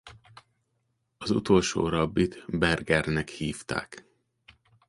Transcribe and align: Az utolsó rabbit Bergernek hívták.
Az 1.17 1.29
utolsó 1.29 1.87
rabbit 1.89 2.43
Bergernek 2.47 3.29
hívták. 3.29 4.05